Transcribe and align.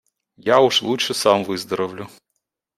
Я 0.47 0.61
уж 0.61 0.81
лучше 0.81 1.13
сам 1.13 1.43
выздоровлю. 1.43 2.07